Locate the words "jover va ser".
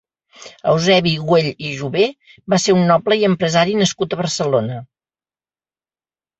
1.81-2.75